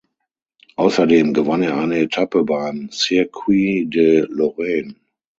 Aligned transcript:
Außerdem 0.77 1.31
gewann 1.35 1.61
er 1.61 1.77
eine 1.77 1.99
Etappe 1.99 2.43
beim 2.43 2.89
Circuit 2.91 3.93
de 3.93 4.21
Lorraine. 4.29 4.95